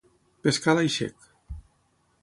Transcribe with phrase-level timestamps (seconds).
[0.47, 1.31] Pescar a l'aixec.